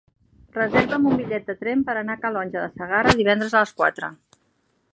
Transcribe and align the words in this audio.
Reserva'm 0.53 1.03
un 1.09 1.19
bitllet 1.19 1.45
de 1.49 1.55
tren 1.59 1.83
per 1.89 1.95
anar 2.01 2.15
a 2.15 2.21
Calonge 2.23 2.63
de 2.65 2.73
Segarra 2.79 3.15
divendres 3.21 3.53
a 3.53 3.63
les 3.65 3.75
quatre. 3.83 4.11